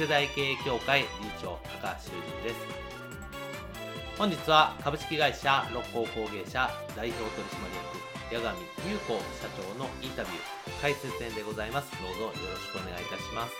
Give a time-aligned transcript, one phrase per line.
[0.00, 2.56] 世代経営協会理事長高橋修人です。
[4.16, 7.46] 本日は株式会社六甲工芸社代表取
[8.32, 9.20] 締役八神優子社
[9.60, 11.92] 長のインタビュー解説編でございます。
[12.00, 13.52] どうぞよろしくお願いいたします。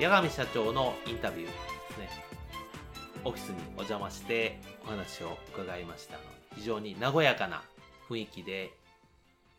[0.00, 1.52] 八神社長のインタビューで
[1.94, 2.10] すね。
[3.24, 6.18] オフィスにお邪魔してお話を伺いました
[6.56, 7.62] 非常に和やかな
[8.08, 8.72] 雰囲気で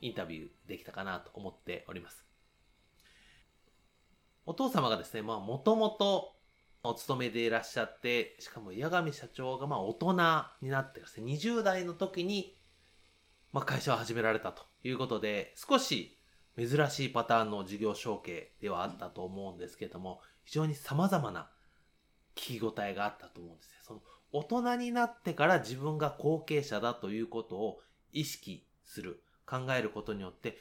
[0.01, 2.30] インタビューできたかなと思っております。
[4.51, 6.33] お父様がですね、まあ、もともと
[6.83, 10.11] お勤めでいらっしゃって、しかも八神社長がまあ大人
[10.61, 12.57] になってですね、20代の時に、
[13.53, 16.19] まあ、会社を始められたということで、少し
[16.57, 21.49] 珍しいパターンの事業承継ではあったと思うんですけども、非常に様々な
[22.35, 23.75] 聞き応えがあったと思うんですね。
[23.83, 24.01] その
[24.33, 27.79] 大人になってから自分が後継者だということを
[28.11, 30.57] 意識する、考えることによって、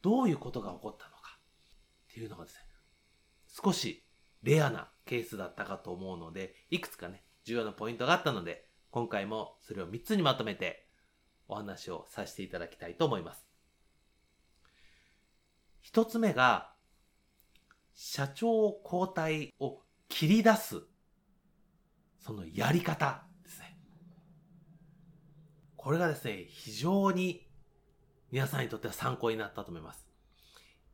[0.00, 1.38] どういうことが起こったのか
[2.10, 2.71] っていうのがですね、
[3.52, 4.04] 少し
[4.42, 10.86] レアなケースだったかと思うので、いくつかね、重要なポイントがあったので、今回もそれを3つにまとめて
[11.48, 13.46] お話をさせていただきたいと思います。
[15.84, 16.72] 1つ目が、
[17.94, 20.82] 社長交代を切り出す、
[22.18, 23.76] そのやり方ですね。
[25.76, 27.46] これがですね、非常に
[28.30, 30.06] 皆さんにとっては参考になったと思います。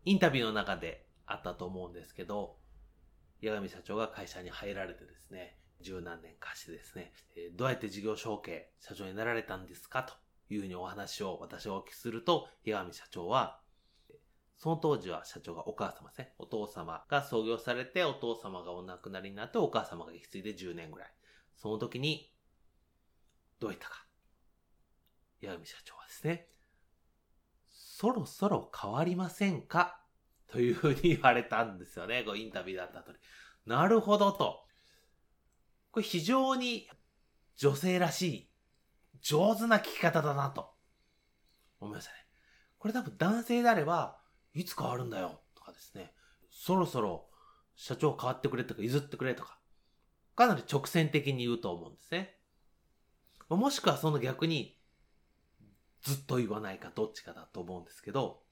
[0.05, 2.59] インタビューの中であったと思うんですけど、
[3.43, 10.03] 八神社長が会社に入られてですね、十何年かしてですね、えどうやって事業承継、社長になられたんですか？
[10.03, 10.15] と
[10.49, 13.61] いうふうにお話を私がお聞きすると、八神社長は、
[14.57, 16.35] その当時は社長がお母様ですね。
[16.39, 21.15] お父様が創業されて、お父様がお亡くなりになって、お母様が引き継いで10年ぐらい。
[21.55, 22.35] その時に、
[23.61, 24.05] どういったか。
[25.41, 26.49] 八神社長はですね、
[27.69, 30.01] そろそろ変わりませんか？
[30.49, 32.25] というふうに言われたんですよね。
[32.27, 33.19] こうインタビューだった後に。
[33.67, 34.65] なるほどと。
[35.91, 36.89] これ非常に
[37.57, 38.51] 女性らしい、
[39.21, 40.75] 上手な聞き方だなと
[41.81, 42.19] 思いましたね。
[42.79, 44.21] これ多分男性であれば、
[44.55, 46.15] いつ変わるんだよとかですね。
[46.51, 47.29] そろそろ
[47.75, 49.59] 社長変わってくれとか譲ってくれとか、
[50.35, 52.39] かなり直線的に言うと思うんですね。
[53.49, 54.79] もしくはその逆に、
[56.03, 58.43] ずっと言わないかどっちかだと思うんですけど、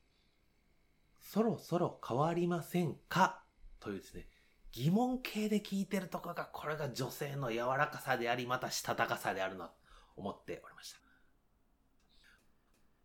[1.33, 3.43] そろそろ変わりませんか？
[3.81, 4.29] というですね、
[4.73, 9.73] 疑問形で聞いてるところが、これが女性の柔らかさであり、またしたたかさであるな
[10.17, 10.99] 思っておりました。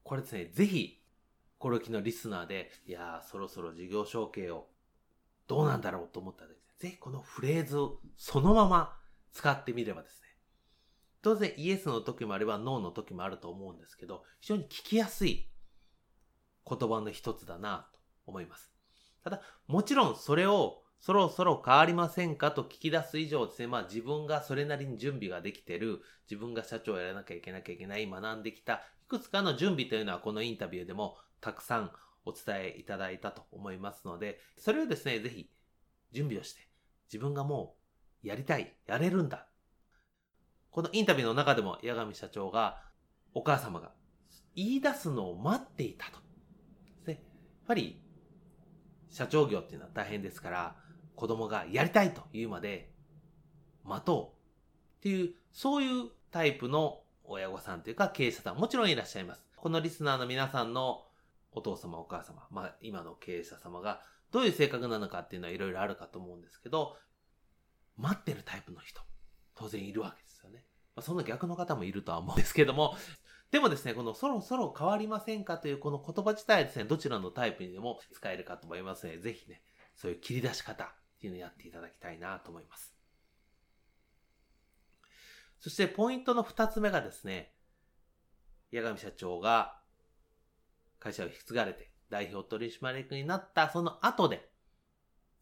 [0.04, 1.02] これですね、ぜひ、
[1.58, 4.68] これを機のリスナーで、いやー、そろそろ事業承継を
[5.48, 8.98] どうなんだろうと思ったらですね、ぜひこのフレーズをそのまま
[9.34, 10.28] 使ってみればですね、
[11.24, 15.50] 当然イエスの時もあればノーの時もあると思うんですけど、非常に聞きやすい
[16.68, 18.72] 言葉の一つだなと思います。
[19.24, 31.92] ただ、もちろんそれをそろそろ変わりませんかと聞き出す以上ですね、まあ自分がそれなりに準備ができてる、自分が社長をやらなきゃいけなきゃいけない、学んできた、いくつかの準備というのはこのインタビューでもたくさん
[32.24, 35.50] お伝えいただいたと思いますので、それをですね、ぜひ
[36.12, 36.68] 準備をして、
[37.12, 37.76] 自分がも
[38.24, 39.48] うやりたい、やれるんだ。
[40.70, 42.84] このインタビューの中でも八神社長が、
[43.34, 43.92] お母様が
[44.56, 46.20] 言い出すのを待っていたと。
[47.08, 47.18] やっ
[47.66, 48.02] ぱり
[49.12, 50.76] 社長業っていうのは大変ですから、
[51.16, 52.90] 子供がやりたいと言うまで
[53.84, 59.44] 待とうっていう、そういうタイプの親御さんというか経営者さんもちろんいらっしゃいます。
[59.56, 61.04] このリスナーの皆さんの
[61.52, 66.98] お父様お母様、まあ今の経営者様がどういう性格なのかっていうのはいろいろあるかと思うんですけど、
[67.98, 69.02] 待ってるタイプの人、
[69.56, 70.64] 当然いるわけですよね。
[70.96, 72.96] まあ、その逆の方もいるとは思うんですけども、
[73.52, 79.62] でもですね、このそろそろ変わりませんかというこの言葉自体はですね、どちらのタイプにでも使えるかと思いますので、ぜひね、
[79.94, 80.88] そういう切り出し方っ
[81.20, 82.96] ていうのをやっていただきたいなと思います。
[85.60, 87.54] そしてポイントの二つ目がですね、
[88.74, 89.78] 八神社長が
[91.00, 94.50] 会社を引き継がれて代表取締役になったその後で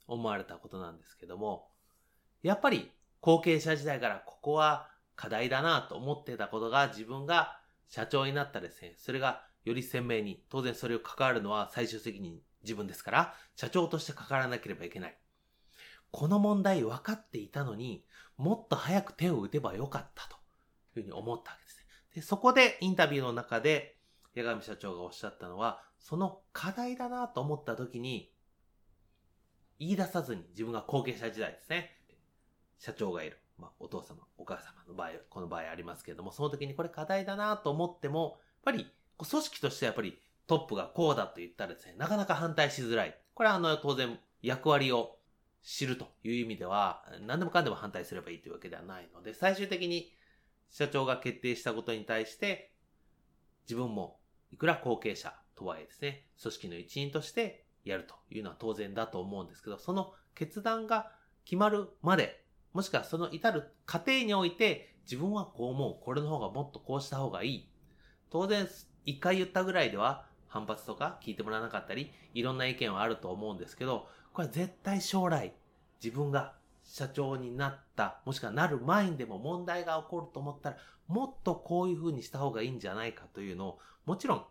[0.08, 1.70] 思われたことなんですけども、
[2.42, 2.92] やっぱり
[3.22, 7.59] 後継者時代からここは課題だなと思ってたことが自分が
[7.90, 15.18] 社長になったらですね、それがより鮮明に、当然それを関わるのは最終責任自分ですから、社長として関わらなければいけない。
[16.12, 18.06] この問題分かっていたのに、
[18.38, 20.38] もっと早く手を打てばよかったと
[20.96, 21.86] いうふうに思ったわけですね。
[22.16, 23.98] で、そこでインタビューの中で、
[24.36, 28.32] 八神社長がおっしゃったのは、その課題だなと思った時に、
[29.80, 31.96] 言い出さずに自分が後継者時代ですね。
[32.78, 33.40] 社長がいる。
[33.60, 43.18] まあ、お父様、お母様の場合、この場合ありますけれども、その時にこれ課題だなと思っても、やっぱり、組織としてやっぱりトップがこうだと言ったらですね、なかなか反対しづらい。
[43.34, 45.18] これはあの、当然、役割を
[45.62, 50.14] 知るという意味では、何でもかんでも反対すればいいというわけではないので、最終的に
[50.70, 52.72] 社長が決定したことに対して、
[53.64, 54.20] 自分も
[54.52, 61.12] いくら後継者とはいえですね、組織の一員としてやるというのは当然だと思うんですけど、その決断が
[61.46, 62.44] 決まるまで、
[62.80, 67.70] もしくはその至る過程において、自分はこう思う、これの方がもっとこうした方がいい。
[68.30, 68.70] 当然、
[69.04, 75.52] 一回言ったぐらいでは反発とか聞いてもらわなかったり、いろんな意見はあると思うんですけど、これは絶対将来、
[76.02, 76.54] 自分が
[76.86, 80.78] 社長になった、もしくはなる前にでも問題が起こると思ったら、
[81.10, 84.46] もっとこういう風にした方がいいんじゃないかというのを、もちろん、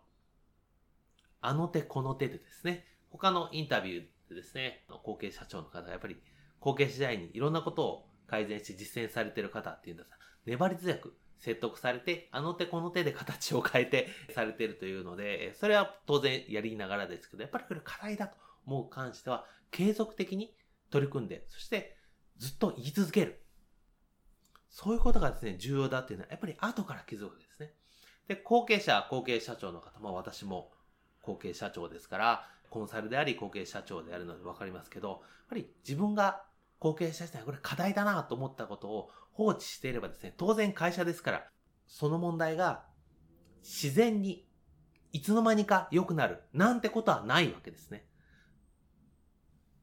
[1.41, 6.21] あの手この手でですね、他のインタビューでですね、後継社長の方がやっぱり
[6.59, 10.09] 後継時代にいろんなことを改善して実践されてる方っていうんです
[10.45, 18.35] 粘り強く説得されて、あの手この手で形を変えてされているというので、それは当然やりながらですけど、やっぱりこれ課題だと
[18.65, 20.53] 思う関しては、継続的に
[20.91, 21.95] 取り組んで、そして
[22.37, 23.41] ずっと言い続ける。
[24.69, 27.73] そういうことがですね、重要だっていうのは、やっぱり後から気づくわけですね。
[28.27, 30.71] で、後継者、後継社長の方も私も
[31.21, 36.43] 後継社長ですから、コンサルであり後継社長であるので分かりますけど、やっぱり自分が
[36.79, 41.45] 後継者時代これ課題だなと思ったことを放置していればですね、当然会社ですから、
[41.87, 42.85] その問題が
[43.63, 44.47] 自然に
[45.11, 48.05] いつの間にか良くなるなんてことはないわけですね。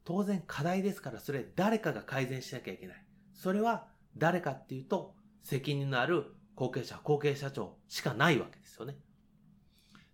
[0.04, 3.04] 当然課題ですから、それ誰かが改善しなきゃいけない。
[3.34, 8.96] それは誰かっていうと、責任のある後継者、後継社長しかないわけですよね。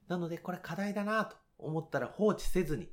[0.08, 2.90] なので、これ課題だなと思ったら放置せずに、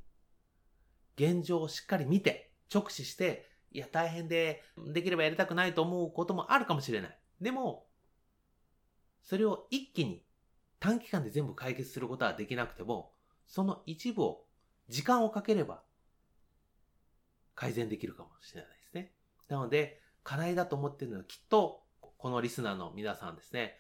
[1.16, 4.64] 現状をしっかり見て、直視して、いや、大変で、
[4.94, 7.20] できればやりたくないと思うこともあるかもしれない。
[7.42, 7.88] でも、
[9.22, 10.24] それを一気に
[10.80, 13.14] 短期間で全部解決することはできなくても、
[13.48, 14.46] その一部を
[14.88, 15.84] 時間をかければ
[17.56, 19.14] 改善できるかもしれないですね。
[19.48, 23.78] なので、課題だと思っているのはきっと、このリスナーの皆さんですね、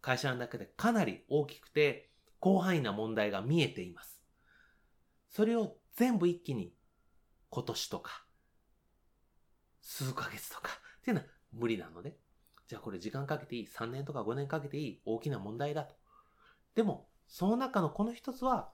[0.00, 2.10] 会社の中でかなり大きくて
[2.42, 4.22] 広範囲な問題が見えています。
[5.28, 6.72] それを全部一気に
[7.50, 8.24] 今年とか、
[9.98, 12.16] 数ヶ月とかっていうのは無理なので、
[12.68, 15.00] じゃあこれ時間かけていい ?3 年とか5年かけていい？
[15.04, 15.96] 大きな問題だと。
[16.76, 18.70] でも、その中のこの一つは、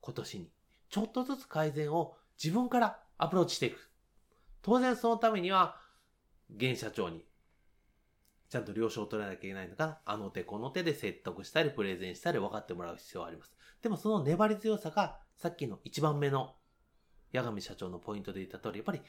[0.00, 0.52] 今年に、
[0.90, 3.90] ちょっとずつ改善を自分からアプローチしていく。
[4.60, 5.76] 当然そのためには、
[6.54, 7.24] 現社長に、
[8.50, 9.98] ちゃんと了承を取らなきゃいけないのかな？
[10.04, 13.54] あの手この手で説得したり、プレゼンしたり分かってもらう必要はあります。
[13.80, 16.56] でもその粘り強さが、さっきの一番目の、
[17.32, 19.00] 八神社長のポイントで言った通り、やっぱり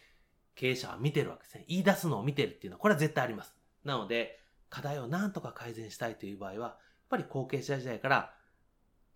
[0.56, 1.66] 経営者は見てるわけですね。
[1.68, 3.56] 言い出すのを見てるっていうのは、これは絶対あります。
[3.84, 6.78] なので、課題を何とか改善したいという場合は、やっ
[7.10, 8.34] ぱり後継者時代から、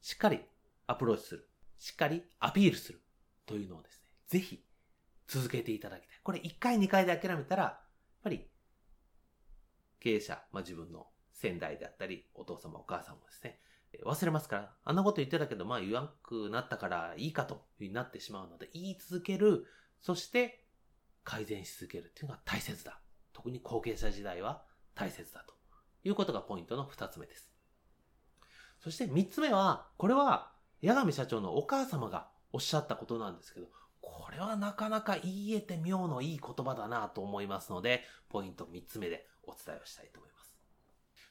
[0.01, 0.41] しっかり
[0.87, 1.49] アプローチする。
[1.79, 3.01] しっかりアピールする。
[3.45, 4.63] というのをですね、ぜひ
[5.27, 6.19] 続けていただきたい。
[6.21, 7.79] これ1回2回で諦めたら、やっ
[8.23, 8.45] ぱり
[9.99, 13.59] 経営者、まあ、自分の先代であったり、お父様お母さんもですね、
[14.05, 19.65] 忘れますから、あんなこと言ってたけど、まあ言わんくなったからいいかというふうになってしまうので、言い続ける、
[20.01, 20.66] そして
[21.27, 23.01] 改善し続けるっていうのが大切だ。
[23.33, 24.63] 特に後継者時代は
[24.95, 25.53] 大切だと
[26.05, 27.51] いうことがポイントの2つ目です。
[28.79, 33.67] そして3つ目は、これは、八神社長のお母様がおっしゃったことなんですけど、
[33.99, 40.55] これはなかなか言えて妙のいい言葉だなと思いますので、ポイント3つ目でお伝えをしたいと思います。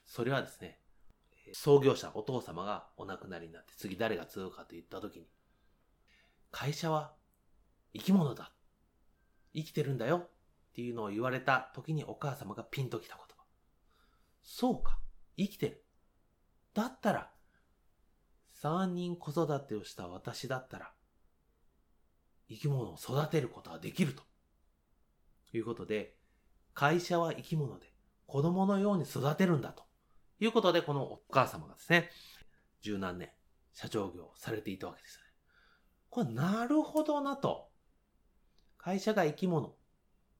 [0.05, 0.79] それはですね、
[1.53, 5.25] 創業者、お父様がお亡くなりになって次誰が継ぐかといった時に、
[6.51, 7.13] 会社は
[7.95, 8.51] 生き物だ。
[9.57, 10.29] 生きてるんだよっ
[10.75, 13.43] ていうのを言われた時にお母様がピンときた言葉。
[14.43, 14.99] そうか。
[15.35, 15.83] 生きてる。
[16.75, 17.31] だったら、
[18.53, 20.91] 三人子育てをした私だったら、
[22.47, 24.21] 生き物を育てることはできると
[25.53, 26.15] いうことで、
[26.75, 27.91] 会社は生き物で、
[28.27, 29.85] 子供のように育てるんだと
[30.39, 32.11] いうことで、このお母様がですね、
[32.81, 33.31] 十何年
[33.73, 35.27] 社長業をされていたわけですよね。
[36.09, 37.69] これなるほどなと。
[38.77, 39.75] 会社が生き物っ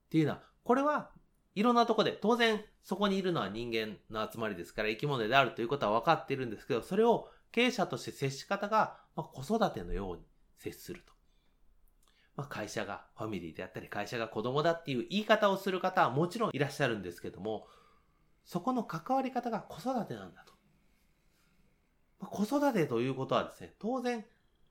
[0.10, 1.12] ていうのは、これは
[1.56, 10.24] いろんなとこで、当然そこにいるのは人間の集まりですから生き物であるということは分かっているんですけど、それを経営者として接し方が、ま子育てのように
[10.58, 11.14] 接すると。
[12.36, 17.68] まあ、会社がファミリーであったり、会社が子供だっていう言い方をする方はもちろんいらっしゃるんですけども、
[18.46, 20.54] そこの関わり方が子育てなんだと。
[22.20, 24.24] まあ、子育てということはですね、当然、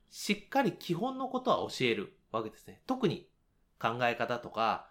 [0.09, 2.81] しっかり基本のことは教えるわけですね。
[2.87, 3.29] 特に
[3.79, 4.89] 考え方とか、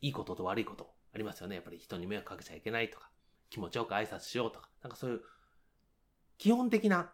[0.00, 1.56] いいことと悪いことありますよね。
[1.56, 3.10] やっぱり人に迷惑かけちゃいけないとか、
[3.50, 5.20] 気持ちよく挨拶しようとか、なんかそういう
[6.38, 7.12] 基本的な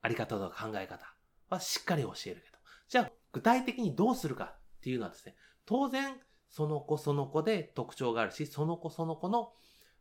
[0.00, 1.14] あり方とか考え方
[1.50, 2.58] はしっかり教えるけど、
[2.88, 6.16] じゃあ具体的にどうするかっていうのはですね、当然
[6.48, 9.52] その子その子で特徴があるし、その子その子の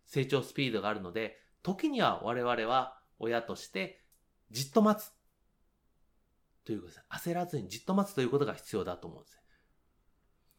[0.06, 4.02] 成長スピードがあるので、時には我々は親として
[4.50, 5.12] じっと待つ。
[6.64, 7.06] ということです。
[7.10, 9.41] 焦らずにじっと待つということが必要だと思うんです。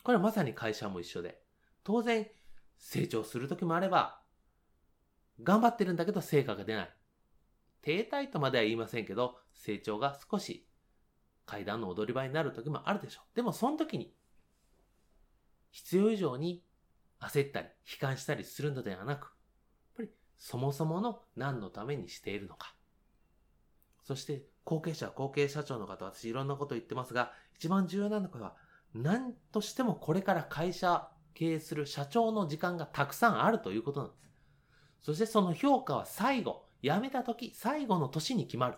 [0.02, 1.40] これはまさに会社も一緒で、
[1.84, 2.26] 当然
[2.78, 4.20] 成長する時もあれば、
[5.42, 6.96] 頑張ってるんだけど成果が出ない。
[7.82, 10.68] 停滞とまでは言いませんけど、成長が少し
[11.46, 13.36] 階段の踊り場になる時もあるでしょう。
[13.36, 14.14] でもその時に、
[15.70, 16.64] 必要以上に
[17.20, 19.30] 焦ったり、悲観したりするのではなく、やっ
[19.96, 22.74] ぱりそもそもの何のためにしているのか。
[24.04, 28.56] そして後継者、後継社長の方、私いろんなこと言ってますが、一番重要なのは、
[28.94, 34.22] 何としてもこれから会社経営する社長の時間がたくさんあるということなんです。
[35.02, 38.76] そしてその評価は最後、辞めた時、最後の年に決まる。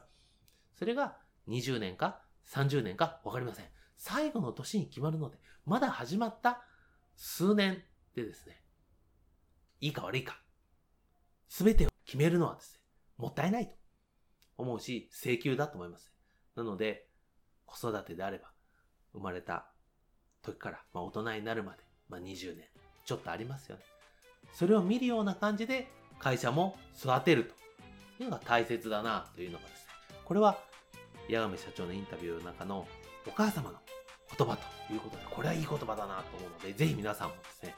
[0.78, 1.16] それが
[1.48, 3.66] 20年か30年かわかりません。
[3.96, 6.62] 最後の年に決まるので、まだ始まった
[7.16, 7.82] 数年
[8.14, 8.62] でですね、
[9.80, 10.40] いいか悪いか、
[11.48, 12.80] すべてを決めるのはですね、
[13.18, 13.74] もったいないと
[14.56, 16.12] 思うし、請求だと思います。
[16.56, 17.08] なので、
[17.66, 18.52] 子育てであれば、
[19.12, 19.73] 生まれた
[20.44, 22.66] 時から、まあ、大人になるまで、まあ、20年、
[23.04, 23.82] ちょっとありますよね。
[24.52, 27.52] それを見るような感じで、会社も育てる
[28.18, 29.84] というのが大切だなというのがですね、
[30.24, 30.58] これは、
[31.28, 32.86] 八神社長のインタビューの中の
[33.26, 33.78] お母様の
[34.36, 37.74] 言葉ということで、これはいい言葉だなと思うので、ぜひ皆さんもですね、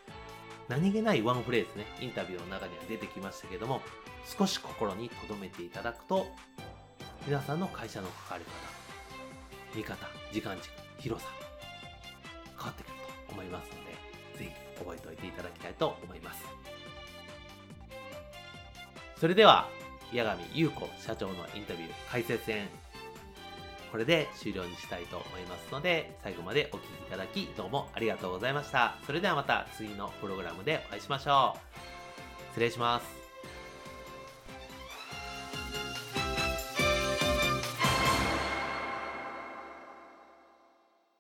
[0.69, 3.81] 何気ないワンフレーズね、インタビューの中には出てきましたけども、
[4.25, 6.27] 少し心に留めていただくと、
[7.27, 11.31] 皆さんの会社の関わり方、見方、時間軸、広さ、
[12.67, 12.93] わってくる
[13.29, 16.45] と思いますので、ぜひ覚えておいていただきたいと思います。
[19.21, 19.69] それでは、
[20.13, 22.69] 八神優子社長のインタビュー解説編、
[23.91, 28.97] これで終了にしたいと思いますので、最後までお聴きいただき、どうもありがとうございました。
[29.07, 31.59] それではまた次のプログラムでお会いしましょう。
[32.51, 33.26] 失礼します。